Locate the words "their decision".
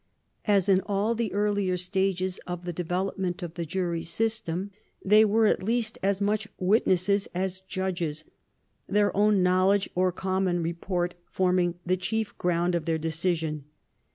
12.85-13.65